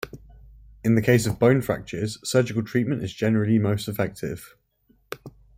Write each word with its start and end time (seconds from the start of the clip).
In 0.83 0.95
the 0.95 1.01
case 1.03 1.27
of 1.27 1.37
bone 1.37 1.61
fractures, 1.61 2.17
surgical 2.23 2.63
treatment 2.63 3.03
is 3.03 3.13
generally 3.13 3.59
the 3.59 3.63
most 3.63 3.87
effective. 3.87 4.55